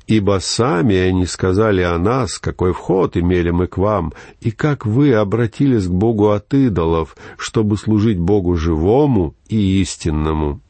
ибо 0.08 0.40
сами 0.40 0.96
они 0.96 1.26
сказали 1.26 1.82
о 1.82 1.98
нас, 1.98 2.40
какой 2.40 2.72
вход 2.72 3.18
имели 3.18 3.52
мы 3.52 3.68
к 3.68 3.78
вам, 3.78 4.14
и 4.40 4.52
как 4.52 4.86
вы 4.86 5.14
обратились 5.14 5.86
к 5.86 5.92
Богу 5.92 6.30
от 6.30 6.54
идолов, 6.54 7.16
чтобы 7.38 7.78
служить 7.78 8.18
Богу 8.18 8.56
живому 8.56 9.36
и 9.50 9.82
истинному». 9.82 10.62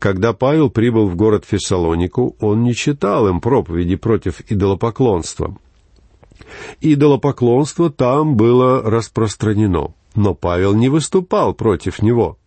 Когда 0.00 0.32
Павел 0.32 0.68
прибыл 0.68 1.06
в 1.06 1.14
город 1.14 1.44
Фессалонику, 1.46 2.34
он 2.40 2.64
не 2.64 2.74
читал 2.74 3.28
им 3.28 3.40
проповеди 3.40 3.94
против 3.94 4.40
идолопоклонства. 4.48 5.56
Идолопоклонство 6.80 7.88
там 7.88 8.34
было 8.34 8.82
распространено, 8.82 9.94
но 10.14 10.34
Павел 10.34 10.74
не 10.74 10.88
выступал 10.88 11.54
против 11.54 12.02
него. 12.02 12.38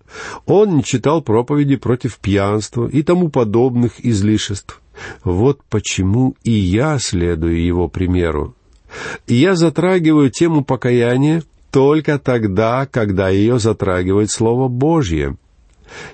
Он 0.45 0.77
не 0.77 0.83
читал 0.83 1.21
проповеди 1.21 1.75
против 1.75 2.19
пьянства 2.19 2.87
и 2.87 3.01
тому 3.03 3.29
подобных 3.29 4.05
излишеств. 4.05 4.81
Вот 5.23 5.61
почему 5.69 6.35
и 6.43 6.51
я 6.51 6.99
следую 6.99 7.63
его 7.63 7.87
примеру. 7.87 8.55
Я 9.27 9.55
затрагиваю 9.55 10.29
тему 10.29 10.63
покаяния 10.63 11.43
только 11.71 12.19
тогда, 12.19 12.85
когда 12.85 13.29
ее 13.29 13.57
затрагивает 13.57 14.29
Слово 14.29 14.67
Божье. 14.67 15.37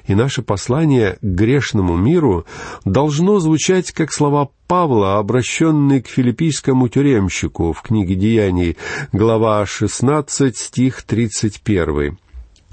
И 0.08 0.16
наше 0.16 0.42
послание 0.42 1.18
к 1.22 1.26
грешному 1.26 1.96
миру 1.96 2.46
должно 2.86 3.40
звучать 3.40 3.92
как 3.92 4.12
слова 4.12 4.50
Павла, 4.68 5.18
обращенные 5.18 6.02
к 6.02 6.08
филиппийскому 6.08 6.90
тюремщику 6.90 7.74
в 7.74 7.82
книге 7.82 8.16
Деяний, 8.16 8.78
глава 9.12 9.66
16, 9.66 10.56
стих 10.56 11.04
31. 11.04 12.18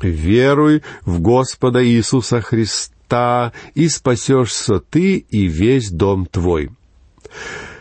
«Веруй 0.03 0.83
в 1.03 1.21
Господа 1.21 1.87
Иисуса 1.87 2.43
Христа, 2.43 3.53
и 3.75 3.89
спасешься 3.89 4.81
ты 4.81 5.17
и 5.17 5.47
весь 5.47 5.91
дом 5.91 6.27
твой». 6.27 6.71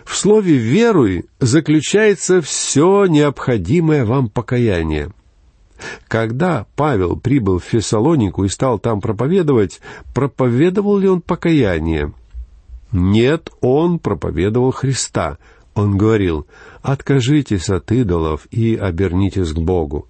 В 0.05 0.15
слове 0.15 0.55
«веруй» 0.55 1.25
заключается 1.39 2.41
все 2.41 3.05
необходимое 3.05 4.05
вам 4.05 4.29
покаяние. 4.29 5.12
Когда 6.08 6.65
Павел 6.75 7.17
прибыл 7.17 7.60
в 7.60 7.63
Фессалонику 7.63 8.44
и 8.44 8.50
стал 8.50 8.79
там 8.79 9.01
проповедовать, 9.01 9.82
проповедовал 10.13 10.98
ли 10.98 11.08
он 11.08 11.22
покаяние? 11.22 12.13
Нет, 12.91 13.50
он 13.62 14.00
проповедовал 14.00 14.72
Христа. 14.72 15.38
Он 15.74 15.98
говорил, 15.98 16.48
«Откажитесь 16.82 17.70
от 17.70 17.91
идолов 17.91 18.48
и 18.51 18.75
обернитесь 18.75 19.51
к 19.51 19.60
Богу». 19.60 20.08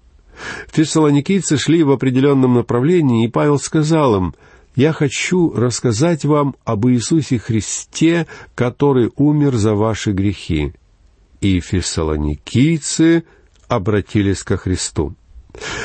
Фессалоникийцы 0.68 1.56
шли 1.56 1.82
в 1.82 1.90
определенном 1.90 2.54
направлении, 2.54 3.24
и 3.24 3.30
Павел 3.30 3.58
сказал 3.58 4.16
им, 4.16 4.34
я 4.76 4.92
хочу 4.92 5.54
рассказать 5.54 6.26
вам 6.26 6.54
об 6.64 6.86
Иисусе 6.86 7.38
Христе, 7.38 8.26
который 8.54 9.10
умер 9.16 9.56
за 9.56 9.74
ваши 9.74 10.12
грехи. 10.12 10.74
И 11.40 11.60
фессалоникийцы 11.60 13.24
обратились 13.68 14.42
ко 14.42 14.58
Христу. 14.58 15.14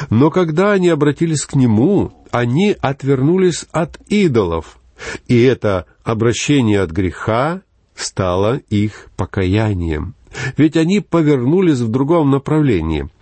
Но 0.09 0.29
когда 0.29 0.73
они 0.73 0.89
обратились 0.89 1.45
к 1.45 1.55
Нему, 1.55 2.11
они 2.31 2.75
отвернулись 2.79 3.65
от 3.71 3.99
идолов, 4.07 4.79
и 5.27 5.41
это 5.41 5.85
обращение 6.03 6.81
от 6.81 6.91
греха 6.91 7.61
стало 7.95 8.57
их 8.69 9.09
покаянием. 9.15 10.15
Ведь 10.57 10.77
они 10.77 10.99
повернулись 10.99 11.79
в 11.79 11.89
другом 11.89 12.31
направлении— 12.31 13.09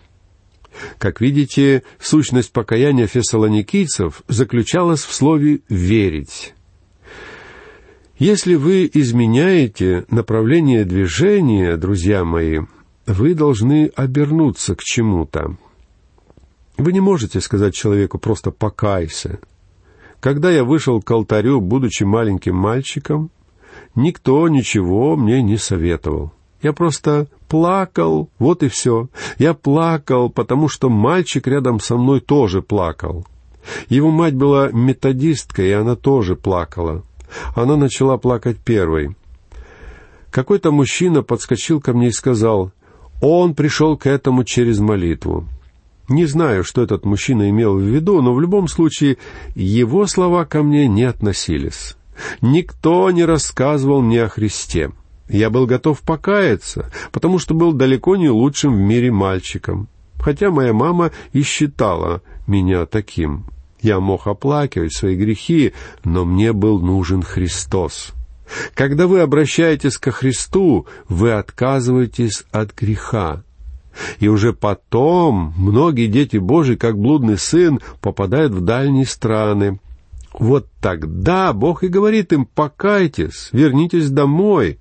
как 0.98 1.22
видите, 1.22 1.84
сущность 2.00 2.51
покаяния 2.51 3.08
фессалоникийцев 3.08 4.22
заключалась 4.27 5.03
в 5.03 5.13
слове 5.13 5.62
«верить». 5.70 6.53
Если 8.18 8.56
вы 8.56 8.89
изменяете 8.94 10.06
направление 10.10 10.84
движения, 10.84 11.77
друзья 11.77 12.25
мои, 12.25 12.60
вы 13.06 13.34
должны 13.34 13.91
обернуться 13.96 14.75
к 14.75 14.84
чему-то. 14.84 15.56
Вы 16.79 16.93
не 16.93 17.01
можете 17.01 17.41
сказать 17.41 17.75
человеку 17.75 18.17
просто 18.17 18.51
«покайся». 18.51 19.39
Когда 20.21 20.50
я 20.50 20.63
вышел 20.63 21.01
к 21.01 21.12
алтарю, 21.12 21.59
будучи 21.59 22.03
маленьким 22.03 22.55
мальчиком, 22.55 23.31
никто 23.95 24.48
ничего 24.48 25.17
мне 25.17 25.41
не 25.41 25.57
советовал. 25.57 26.31
Я 26.62 26.71
просто 26.71 27.27
плакал, 27.50 28.29
вот 28.39 28.63
и 28.63 28.69
все. 28.69 29.09
Я 29.38 29.53
плакал, 29.53 30.29
потому 30.29 30.69
что 30.69 30.89
мальчик 30.89 31.48
рядом 31.48 31.81
со 31.81 31.98
мной 31.98 32.21
тоже 32.21 32.62
плакал. 32.62 33.25
Его 33.89 34.09
мать 34.09 34.36
была 34.36 34.69
методисткой, 34.71 35.69
и 35.69 35.74
она 35.74 35.95
тоже 35.95 36.36
плакала. 36.36 37.03
Она 37.55 37.75
начала 37.75 38.17
плакать 38.17 38.57
первой. 38.57 39.15
Какой-то 40.31 40.71
мужчина 40.71 41.24
подскочил 41.24 41.81
ко 41.81 41.93
мне 41.93 42.07
и 42.07 42.12
сказал, 42.12 42.71
«Он 43.21 43.53
пришел 43.53 43.98
к 43.98 44.05
этому 44.05 44.45
через 44.45 44.79
молитву». 44.79 45.45
Не 46.10 46.25
знаю, 46.25 46.63
что 46.63 46.82
этот 46.82 47.06
мужчина 47.06 47.50
имел 47.50 47.78
в 47.78 47.82
виду, 47.82 48.22
но 48.22 48.34
в 48.34 48.42
любом 48.42 48.68
случае 48.68 49.18
его 49.56 50.08
слова 50.08 50.44
ко 50.44 50.63
мне 50.63 50.88
не 50.88 51.04
относились. 51.04 51.96
Никто 52.42 53.10
не 53.12 53.24
рассказывал 53.24 54.01
мне 54.01 54.24
о 54.24 54.30
Христе. 54.30 54.92
Я 55.30 55.51
был 55.51 55.68
готов 55.68 56.01
покаяться, 56.01 56.92
потому 57.12 57.38
что 57.38 57.54
был 57.54 57.74
далеко 57.74 58.16
не 58.16 58.30
лучшим 58.30 58.75
в 58.75 58.80
мире 58.80 59.12
мальчиком. 59.12 59.88
Хотя 60.20 60.50
моя 60.50 60.74
мама 60.74 61.12
и 61.32 61.44
считала 61.44 62.24
меня 62.48 62.88
таким. 62.88 63.46
Я 63.80 64.00
мог 64.00 64.28
оплакивать 64.28 64.94
свои 64.94 65.16
грехи, 65.16 65.74
но 66.04 66.25
мне 66.25 66.51
был 66.51 66.80
нужен 66.80 67.22
Христос. 67.22 68.13
Когда 68.74 69.06
вы 69.06 69.20
обращаетесь 69.20 70.00
ко 70.00 70.12
Христу, 70.12 70.88
вы 71.08 71.34
отказываетесь 71.34 72.44
от 72.51 72.75
греха. 72.75 73.44
И 74.20 74.27
уже 74.27 74.53
потом 74.53 75.53
многие 75.58 76.08
дети 76.08 76.38
Божьи, 76.38 76.75
как 76.75 76.98
блудный 76.98 77.38
сын, 77.38 77.79
попадают 78.01 78.53
в 78.53 78.62
дальние 78.62 79.06
страны. 79.06 79.79
Вот 80.34 80.68
тогда 80.82 81.53
Бог 81.53 81.84
и 81.84 81.88
говорит 81.88 82.32
им, 82.34 82.46
покайтесь, 82.46 83.50
вернитесь 83.51 84.10
домой. 84.10 84.79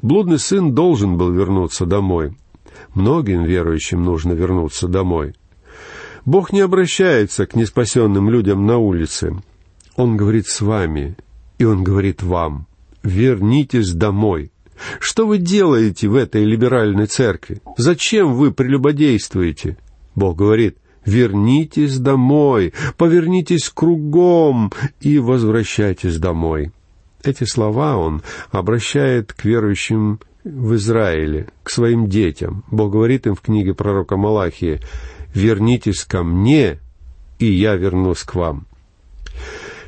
Блудный 0.00 0.38
сын 0.38 0.74
должен 0.74 1.16
был 1.16 1.32
вернуться 1.32 1.86
домой. 1.86 2.36
Многим 2.94 3.44
верующим 3.44 4.02
нужно 4.04 4.32
вернуться 4.32 4.88
домой. 4.88 5.34
Бог 6.24 6.52
не 6.52 6.60
обращается 6.60 7.46
к 7.46 7.54
неспасенным 7.54 8.30
людям 8.30 8.66
на 8.66 8.78
улице. 8.78 9.36
Он 9.96 10.16
говорит 10.16 10.46
с 10.46 10.60
вами, 10.60 11.16
и 11.58 11.64
Он 11.64 11.84
говорит 11.84 12.22
вам, 12.22 12.66
вернитесь 13.02 13.92
домой. 13.92 14.50
Что 15.00 15.26
вы 15.26 15.38
делаете 15.38 16.08
в 16.08 16.14
этой 16.14 16.44
либеральной 16.44 17.06
церкви? 17.06 17.60
Зачем 17.76 18.34
вы 18.34 18.52
прелюбодействуете? 18.52 19.76
Бог 20.14 20.36
говорит, 20.36 20.78
вернитесь 21.04 21.98
домой, 21.98 22.72
повернитесь 22.96 23.70
кругом 23.70 24.72
и 25.00 25.18
возвращайтесь 25.18 26.18
домой. 26.18 26.72
Эти 27.22 27.44
слова 27.44 27.96
он 27.96 28.22
обращает 28.50 29.32
к 29.32 29.44
верующим 29.44 30.20
в 30.44 30.74
Израиле, 30.76 31.48
к 31.62 31.70
своим 31.70 32.08
детям. 32.08 32.64
Бог 32.70 32.92
говорит 32.92 33.26
им 33.26 33.34
в 33.34 33.40
книге 33.40 33.74
пророка 33.74 34.16
Малахии, 34.16 34.80
«Вернитесь 35.34 36.04
ко 36.04 36.22
мне, 36.22 36.78
и 37.38 37.46
я 37.46 37.74
вернусь 37.74 38.22
к 38.22 38.34
вам». 38.34 38.66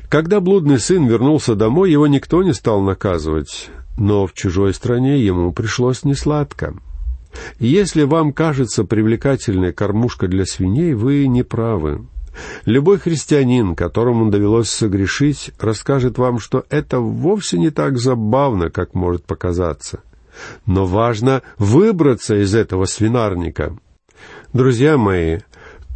Когда 0.09 0.41
блудный 0.41 0.79
сын 0.79 1.07
вернулся 1.07 1.55
домой, 1.55 1.91
его 1.91 2.07
никто 2.07 2.43
не 2.43 2.53
стал 2.53 2.81
наказывать, 2.81 3.69
но 3.99 4.25
в 4.25 4.33
чужой 4.33 4.73
стране 4.73 5.19
ему 5.19 5.51
пришлось 5.51 6.03
несладко. 6.05 6.73
Если 7.59 8.03
вам 8.03 8.33
кажется 8.33 8.85
привлекательной 8.85 9.73
кормушка 9.73 10.27
для 10.27 10.45
свиней, 10.45 10.93
вы 10.93 11.27
не 11.27 11.43
правы. 11.43 12.07
Любой 12.65 12.97
христианин, 12.97 13.75
которому 13.75 14.31
довелось 14.31 14.69
согрешить, 14.69 15.51
расскажет 15.59 16.17
вам, 16.17 16.39
что 16.39 16.65
это 16.69 16.99
вовсе 16.99 17.59
не 17.59 17.69
так 17.69 17.99
забавно, 17.99 18.69
как 18.69 18.95
может 18.95 19.25
показаться. 19.25 19.99
Но 20.65 20.85
важно 20.85 21.41
выбраться 21.57 22.41
из 22.41 22.55
этого 22.55 22.85
свинарника. 22.85 23.77
Друзья 24.53 24.97
мои, 24.97 25.39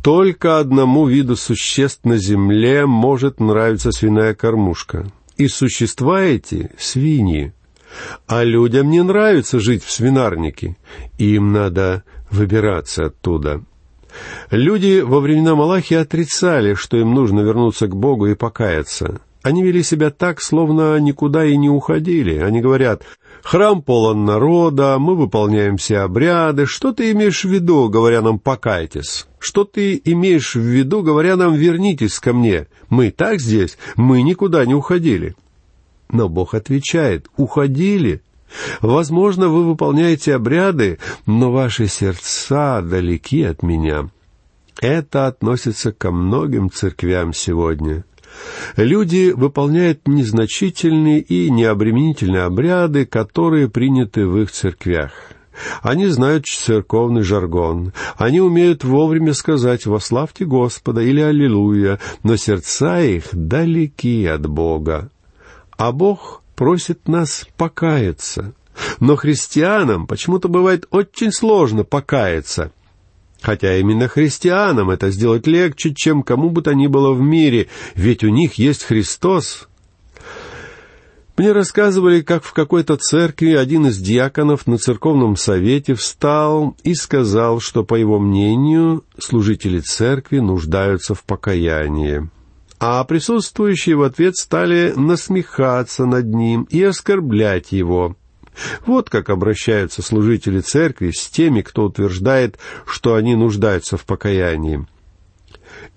только 0.04 0.60
одному 0.60 1.08
виду 1.08 1.38
существ 1.38 2.04
на 2.04 2.18
земле 2.18 2.86
может 2.86 3.40
нравиться 3.40 3.94
свиная 3.94 4.36
кормушка. 4.36 5.08
И 5.38 5.48
существа 5.48 6.22
эти— 6.22 6.70
свиньи. 6.78 7.54
А 8.28 8.44
людям 8.44 8.90
не 8.90 9.02
нравится 9.04 9.60
жить 9.60 9.84
в 9.84 9.92
свинарнике. 9.92 10.76
Им 11.18 11.52
надо 11.52 12.04
выбираться 12.32 13.06
оттуда. 13.06 13.64
Люди 14.52 15.02
во 15.02 15.20
времена 15.20 15.56
Малахи 15.56 15.96
отрицали, 15.96 16.76
что 16.76 16.98
им 16.98 17.14
нужно 17.14 17.42
вернуться 17.42 17.88
к 17.88 17.96
Богу 17.96 18.28
и 18.28 18.36
покаяться. 18.36 19.22
Они 19.42 19.64
вели 19.64 19.84
себя 19.84 20.10
так, 20.10 20.42
словно 20.42 21.00
никуда 21.00 21.46
и 21.46 21.58
не 21.58 21.70
уходили. 21.70 22.38
Они 22.38 22.62
говорят, 22.62 23.04
Храм 23.44 23.82
полон 23.82 24.24
народа, 24.24 24.98
мы 25.00 25.16
выполняем 25.16 25.76
все 25.76 26.00
обряды. 26.00 26.66
Что 26.66 26.94
ты 26.94 27.12
имеешь 27.12 27.44
в 27.44 27.50
виду, 27.50 27.90
говоря 27.90 28.22
нам 28.22 28.40
«покайтесь»? 28.40 29.28
Что 29.38 29.66
ты 29.66 30.02
имеешь 30.06 30.56
в 30.56 30.62
виду, 30.62 31.04
говоря 31.04 31.36
нам 31.36 31.54
«вернитесь 31.54 32.20
ко 32.20 32.32
мне»? 32.32 32.68
Мы 32.90 33.12
так 33.12 33.42
здесь, 33.42 33.78
мы 33.98 34.22
никуда 34.22 34.66
не 34.66 34.74
уходили. 34.74 35.36
Но 36.10 36.30
Бог 36.30 36.54
отвечает 36.54 37.28
«уходили». 37.38 38.22
Возможно, 38.82 39.50
вы 39.50 39.66
выполняете 39.66 40.36
обряды, 40.36 41.00
но 41.26 41.52
ваши 41.52 41.88
сердца 41.88 42.82
далеки 42.82 43.42
от 43.44 43.64
меня. 43.64 44.10
Это 44.80 45.28
относится 45.28 45.92
ко 45.92 46.12
многим 46.12 46.70
церквям 46.70 47.34
сегодня. 47.34 48.06
Люди 48.76 49.32
выполняют 49.32 50.08
незначительные 50.08 51.20
и 51.22 51.50
необременительные 51.50 52.44
обряды, 52.44 53.06
которые 53.06 53.70
приняты 53.70 54.28
в 54.28 54.38
их 54.40 54.52
церквях. 54.52 55.12
Они 55.84 56.08
знают 56.08 56.48
церковный 56.48 57.22
жаргон. 57.22 57.94
Они 58.18 58.42
умеют 58.42 58.84
вовремя 58.84 59.34
сказать 59.34 59.86
«Вославьте 59.86 60.46
Господа» 60.46 61.02
или 61.02 61.22
«Аллилуйя», 61.22 62.00
но 62.24 62.38
сердца 62.38 63.02
их 63.02 63.26
далеки 63.32 64.26
от 64.26 64.48
Бога. 64.48 65.12
А 65.78 65.92
Бог 65.92 66.42
просит 66.56 67.08
нас 67.08 67.48
покаяться. 67.58 68.54
Но 69.00 69.16
христианам 69.16 70.08
почему-то 70.08 70.48
бывает 70.48 70.88
очень 70.92 71.32
сложно 71.32 71.84
покаяться– 71.84 72.72
Хотя 73.44 73.76
именно 73.76 74.08
христианам 74.08 74.90
это 74.90 75.12
сделать 75.12 75.48
легче, 75.48 75.94
чем 75.94 76.24
кому 76.24 76.50
бы 76.50 76.62
то 76.62 76.74
ни 76.74 76.88
было 76.88 77.12
в 77.12 77.20
мире, 77.20 77.68
ведь 77.94 78.24
у 78.24 78.30
них 78.30 78.54
есть 78.54 78.84
Христос. 78.84 79.68
Мне 81.36 81.52
рассказывали, 81.52 82.22
как 82.22 82.46
в 82.46 82.54
какой-то 82.54 82.96
церкви 82.96 83.52
один 83.52 83.88
из 83.88 83.98
диаконов 83.98 84.66
на 84.66 84.78
церковном 84.78 85.36
совете 85.36 85.94
встал 85.94 86.78
и 86.84 86.96
сказал, 86.96 87.60
что, 87.60 87.84
по 87.84 87.96
его 87.96 88.18
мнению, 88.18 89.04
служители 89.18 89.80
церкви 89.80 90.40
нуждаются 90.40 91.14
в 91.14 91.26
покаянии. 91.26 92.30
А 92.80 93.04
присутствующие 93.04 93.96
в 93.96 94.04
ответ 94.04 94.36
стали 94.36 94.94
насмехаться 94.96 96.06
над 96.06 96.26
ним 96.34 96.68
и 96.70 96.84
оскорблять 96.84 97.72
его. 97.72 98.16
Вот 98.86 99.10
как 99.10 99.30
обращаются 99.30 100.02
служители 100.02 100.60
церкви 100.60 101.12
с 101.12 101.28
теми, 101.30 101.62
кто 101.62 101.86
утверждает, 101.86 102.60
что 102.86 103.16
они 103.16 103.36
нуждаются 103.36 103.98
в 103.98 104.06
покаянии. 104.06 104.86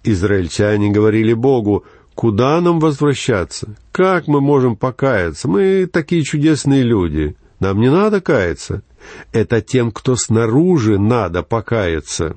Израильтяне 0.04 0.90
говорили 0.90 1.34
Богу, 1.34 1.84
куда 2.14 2.60
нам 2.60 2.80
возвращаться? 2.80 3.76
Как 3.92 4.26
мы 4.26 4.40
можем 4.40 4.76
покаяться? 4.76 5.48
Мы 5.48 5.86
такие 5.86 6.22
чудесные 6.22 6.82
люди. 6.82 7.36
Нам 7.60 7.80
не 7.80 7.90
надо 7.90 8.20
каяться. 8.20 8.82
Это 9.32 9.60
тем, 9.60 9.90
кто 9.90 10.16
снаружи, 10.16 10.98
надо 10.98 11.42
покаяться. 11.42 12.36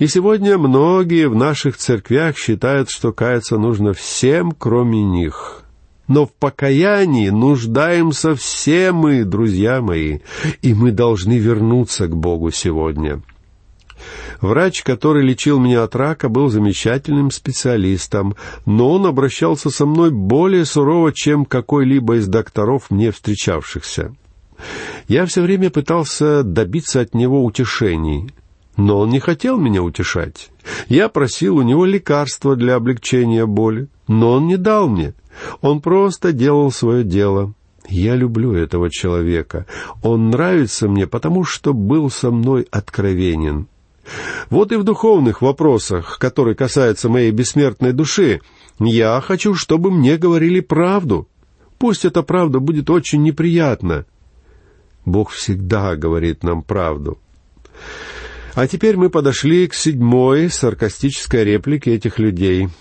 И 0.00 0.08
сегодня 0.08 0.58
многие 0.58 1.28
в 1.28 1.36
наших 1.36 1.76
церквях 1.76 2.36
считают, 2.36 2.90
что 2.90 3.12
каяться 3.12 3.58
нужно 3.58 3.92
всем, 3.92 4.50
кроме 4.50 5.04
них 5.04 5.60
но 6.08 6.26
в 6.26 6.32
покаянии 6.32 7.28
нуждаемся 7.28 8.34
все 8.34 8.90
мы, 8.90 9.24
друзья 9.24 9.80
мои, 9.80 10.18
и 10.60 10.74
мы 10.74 10.90
должны 10.90 11.38
вернуться 11.38 12.08
к 12.08 12.16
Богу 12.16 12.50
сегодня. 12.50 13.22
Врач, 14.40 14.82
который 14.82 15.24
лечил 15.24 15.60
меня 15.60 15.84
от 15.84 15.94
рака, 15.94 16.28
был 16.28 16.48
замечательным 16.48 17.30
специалистом, 17.30 18.34
но 18.66 18.90
он 18.90 19.06
обращался 19.06 19.70
со 19.70 19.86
мной 19.86 20.10
более 20.10 20.64
сурово, 20.64 21.12
чем 21.12 21.44
какой-либо 21.44 22.16
из 22.16 22.26
докторов, 22.26 22.90
мне 22.90 23.12
встречавшихся. 23.12 24.12
Я 25.06 25.26
все 25.26 25.42
время 25.42 25.70
пытался 25.70 26.42
добиться 26.42 27.02
от 27.02 27.14
него 27.14 27.44
утешений, 27.44 28.32
но 28.76 29.00
он 29.00 29.10
не 29.10 29.20
хотел 29.20 29.58
меня 29.58 29.82
утешать. 29.82 30.50
Я 30.88 31.08
просил 31.08 31.56
у 31.56 31.62
него 31.62 31.84
лекарства 31.84 32.56
для 32.56 32.76
облегчения 32.76 33.46
боли, 33.46 33.88
но 34.08 34.32
он 34.32 34.46
не 34.46 34.56
дал 34.56 34.88
мне. 34.88 35.14
Он 35.60 35.80
просто 35.80 36.32
делал 36.32 36.70
свое 36.70 37.04
дело. 37.04 37.54
Я 37.88 38.14
люблю 38.14 38.52
этого 38.52 38.90
человека. 38.90 39.66
Он 40.02 40.30
нравится 40.30 40.88
мне, 40.88 41.06
потому 41.06 41.44
что 41.44 41.72
был 41.72 42.10
со 42.10 42.30
мной 42.30 42.66
откровенен. 42.70 43.66
Вот 44.48 44.72
и 44.72 44.76
в 44.76 44.84
духовных 44.84 45.42
вопросах, 45.42 46.18
которые 46.18 46.54
касаются 46.54 47.08
моей 47.08 47.30
бессмертной 47.30 47.92
души, 47.92 48.40
я 48.78 49.20
хочу, 49.20 49.54
чтобы 49.54 49.90
мне 49.90 50.16
говорили 50.16 50.60
правду. 50.60 51.28
Пусть 51.78 52.04
эта 52.04 52.22
правда 52.22 52.60
будет 52.60 52.90
очень 52.90 53.22
неприятна. 53.22 54.04
Бог 55.04 55.30
всегда 55.30 55.96
говорит 55.96 56.42
нам 56.42 56.62
правду. 56.62 57.18
А 58.54 58.66
теперь 58.66 58.96
мы 58.96 59.10
подошли 59.10 59.66
к 59.66 59.74
седьмой 59.74 60.50
саркастической 60.50 61.44
реплике 61.44 61.94
этих 61.94 62.18
людей— 62.18 62.68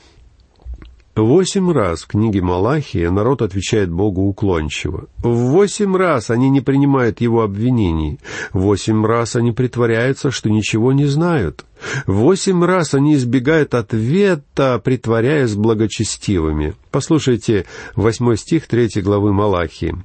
Восемь 1.21 1.71
раз 1.71 2.03
в 2.03 2.07
книге 2.07 2.41
Малахия 2.41 3.09
народ 3.11 3.41
отвечает 3.41 3.91
Богу 3.91 4.21
уклончиво. 4.23 5.07
Восемь 5.21 5.95
раз 5.95 6.29
они 6.29 6.49
не 6.49 6.61
принимают 6.61 7.19
его 7.21 7.41
обвинений. 7.41 8.19
Восемь 8.53 9.05
раз 9.05 9.35
они 9.35 9.51
притворяются, 9.51 10.31
что 10.31 10.49
ничего 10.49 10.93
не 10.93 11.05
знают. 11.05 11.65
Восемь 12.07 12.63
раз 12.63 12.93
они 12.93 13.15
избегают 13.15 13.73
ответа, 13.73 14.81
притворяясь 14.83 15.55
благочестивыми. 15.55 16.75
Послушайте 16.91 17.65
восьмой 17.95 18.37
стих 18.37 18.67
третьей 18.67 19.01
главы 19.01 19.33
Малахии. 19.33 19.95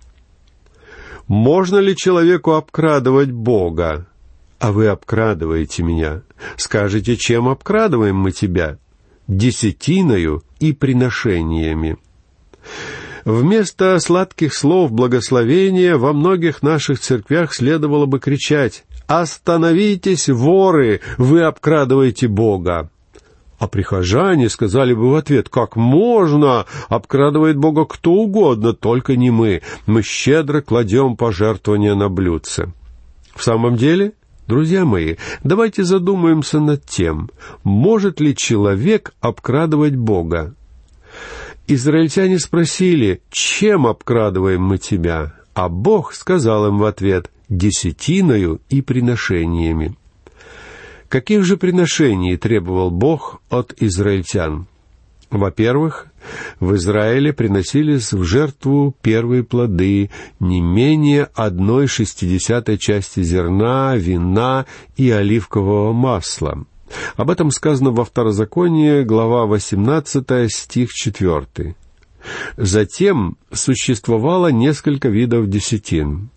«Можно 1.26 1.78
ли 1.78 1.96
человеку 1.96 2.52
обкрадывать 2.52 3.30
Бога? 3.30 4.06
А 4.64 4.72
вы 4.72 4.86
обкрадываете 4.86 5.82
меня. 5.82 6.22
Скажите, 6.56 7.18
чем 7.18 7.48
обкрадываем 7.48 8.16
мы 8.16 8.32
тебя? 8.32 8.78
Десятиною 9.28 10.42
и 10.58 10.72
приношениями. 10.72 11.98
Вместо 13.26 13.98
сладких 13.98 14.54
слов 14.54 14.90
благословения 14.90 15.98
во 15.98 16.14
многих 16.14 16.62
наших 16.62 17.00
церквях 17.00 17.52
следовало 17.52 18.06
бы 18.06 18.20
кричать 18.20 18.86
«Остановитесь, 19.06 20.30
воры! 20.30 21.02
Вы 21.18 21.42
обкрадываете 21.42 22.26
Бога!» 22.28 22.88
А 23.58 23.68
прихожане 23.68 24.48
сказали 24.48 24.94
бы 24.94 25.10
в 25.10 25.14
ответ, 25.14 25.50
как 25.50 25.76
можно, 25.76 26.64
обкрадывает 26.88 27.58
Бога 27.58 27.84
кто 27.84 28.12
угодно, 28.12 28.72
только 28.72 29.14
не 29.16 29.30
мы. 29.30 29.60
Мы 29.84 30.00
щедро 30.00 30.62
кладем 30.62 31.18
пожертвования 31.18 31.94
на 31.94 32.08
блюдце. 32.08 32.72
В 33.34 33.44
самом 33.44 33.76
деле, 33.76 34.14
Друзья 34.46 34.84
мои, 34.84 35.16
давайте 35.42 35.84
задумаемся 35.84 36.60
над 36.60 36.84
тем, 36.84 37.30
может 37.62 38.20
ли 38.20 38.36
человек 38.36 39.14
обкрадывать 39.20 39.96
Бога. 39.96 40.54
Израильтяне 41.66 42.38
спросили, 42.38 43.22
чем 43.30 43.86
обкрадываем 43.86 44.62
мы 44.62 44.76
тебя? 44.76 45.32
А 45.54 45.70
Бог 45.70 46.12
сказал 46.12 46.68
им 46.68 46.78
в 46.78 46.84
ответ, 46.84 47.30
десятиною 47.48 48.60
и 48.68 48.82
приношениями. 48.82 49.96
Каких 51.08 51.44
же 51.44 51.56
приношений 51.56 52.36
требовал 52.36 52.90
Бог 52.90 53.40
от 53.48 53.72
израильтян? 53.80 54.66
Во-первых, 55.30 56.08
в 56.60 56.74
Израиле 56.76 57.32
приносились 57.32 58.12
в 58.12 58.22
жертву 58.24 58.94
первые 59.02 59.42
плоды, 59.42 60.10
не 60.40 60.60
менее 60.60 61.28
одной 61.34 61.86
шестидесятой 61.86 62.78
части 62.78 63.22
зерна, 63.22 63.96
вина 63.96 64.66
и 64.96 65.10
оливкового 65.10 65.92
масла. 65.92 66.64
Об 67.16 67.30
этом 67.30 67.50
сказано 67.50 67.90
во 67.90 68.04
Второзаконии, 68.04 69.02
глава 69.02 69.46
18, 69.46 70.52
стих 70.52 70.92
4. 70.92 71.74
Затем 72.56 73.36
существовало 73.52 74.48
несколько 74.48 75.08
видов 75.08 75.48
десятин. 75.48 76.30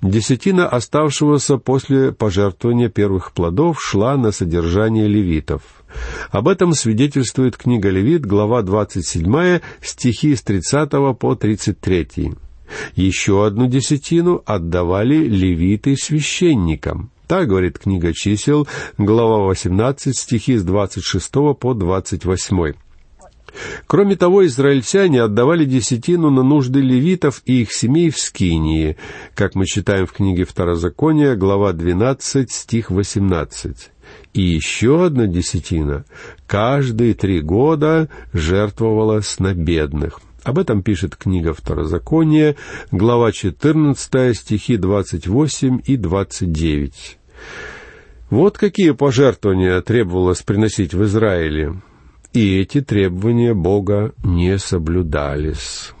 Десятина 0.00 0.68
оставшегося 0.68 1.58
после 1.58 2.12
пожертвования 2.12 2.88
первых 2.88 3.32
плодов 3.32 3.82
шла 3.82 4.16
на 4.16 4.32
содержание 4.32 5.06
левитов. 5.06 5.62
Об 6.30 6.48
этом 6.48 6.72
свидетельствует 6.72 7.56
книга 7.56 7.90
Левит, 7.90 8.26
глава 8.26 8.62
27, 8.62 9.60
стихи 9.80 10.34
с 10.34 10.42
30 10.42 10.90
по 11.18 11.34
33. 11.34 12.34
Еще 12.94 13.46
одну 13.46 13.66
десятину 13.68 14.42
отдавали 14.44 15.16
левиты 15.16 15.96
священникам. 15.96 17.10
Так 17.26 17.48
говорит 17.48 17.78
книга 17.78 18.12
чисел, 18.12 18.68
глава 18.98 19.38
18, 19.46 20.16
стихи 20.16 20.56
с 20.56 20.62
26 20.62 21.32
по 21.58 21.74
28. 21.74 22.74
Кроме 23.86 24.16
того, 24.16 24.46
израильтяне 24.46 25.22
отдавали 25.22 25.64
десятину 25.64 26.30
на 26.30 26.42
нужды 26.42 26.80
левитов 26.80 27.42
и 27.46 27.62
их 27.62 27.72
семей 27.72 28.10
в 28.10 28.18
Скинии, 28.18 28.96
как 29.34 29.54
мы 29.54 29.66
читаем 29.66 30.06
в 30.06 30.12
книге 30.12 30.44
Второзакония, 30.44 31.36
глава 31.36 31.72
12, 31.72 32.50
стих 32.50 32.90
18. 32.90 33.90
И 34.32 34.42
еще 34.42 35.06
одна 35.06 35.26
десятина 35.26 36.04
каждые 36.46 37.14
три 37.14 37.40
года 37.40 38.08
жертвовалась 38.32 39.38
на 39.38 39.54
бедных. 39.54 40.20
Об 40.44 40.58
этом 40.58 40.82
пишет 40.82 41.16
книга 41.16 41.52
Второзакония, 41.52 42.56
глава 42.92 43.32
14, 43.32 44.36
стихи 44.36 44.76
28 44.76 45.80
и 45.84 45.96
29. 45.96 47.18
Вот 48.30 48.58
какие 48.58 48.90
пожертвования 48.92 49.80
требовалось 49.80 50.42
приносить 50.42 50.94
в 50.94 51.02
Израиле 51.04 51.74
и 52.36 52.60
эти 52.60 52.82
требования 52.82 53.54
Бога 53.54 54.12
не 54.22 54.58
соблюдались. 54.58 55.92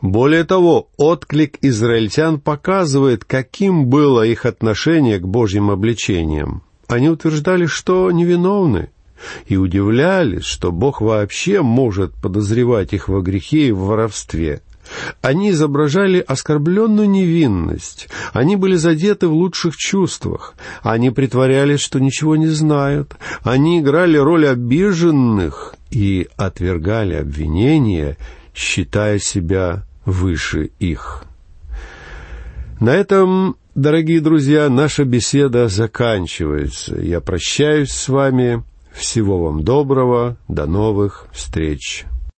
Более 0.00 0.44
того, 0.44 0.88
отклик 0.96 1.58
израильтян 1.62 2.40
показывает, 2.40 3.24
каким 3.24 3.86
было 3.86 4.24
их 4.24 4.46
отношение 4.46 5.18
к 5.18 5.26
Божьим 5.26 5.68
обличениям. 5.68 6.62
Они 6.90 7.08
утверждали, 7.08 7.66
что 7.66 8.10
невиновны, 8.10 8.90
и 9.46 9.56
удивлялись, 9.56 10.44
что 10.44 10.72
Бог 10.72 11.00
вообще 11.00 11.62
может 11.62 12.12
подозревать 12.14 12.92
их 12.92 13.08
во 13.08 13.20
грехе 13.20 13.68
и 13.68 13.72
в 13.72 13.80
воровстве. 13.80 14.60
Они 15.22 15.50
изображали 15.50 16.18
оскорбленную 16.18 17.08
невинность, 17.08 18.08
они 18.32 18.56
были 18.56 18.74
задеты 18.74 19.28
в 19.28 19.34
лучших 19.34 19.76
чувствах, 19.76 20.54
они 20.82 21.10
притворялись, 21.10 21.78
что 21.78 22.00
ничего 22.00 22.34
не 22.34 22.48
знают, 22.48 23.14
они 23.44 23.78
играли 23.78 24.16
роль 24.16 24.48
обиженных 24.48 25.76
и 25.92 26.28
отвергали 26.36 27.14
обвинения, 27.14 28.16
считая 28.52 29.20
себя 29.20 29.84
выше 30.04 30.70
их. 30.80 31.22
На 32.80 32.96
этом, 32.96 33.54
дорогие 33.80 34.20
друзья, 34.20 34.68
наша 34.68 35.04
беседа 35.04 35.68
заканчивается. 35.68 36.96
Я 37.00 37.20
прощаюсь 37.20 37.90
с 37.90 38.08
вами. 38.08 38.62
Всего 38.92 39.44
вам 39.44 39.62
доброго. 39.62 40.36
До 40.48 40.66
новых 40.66 41.26
встреч. 41.32 42.04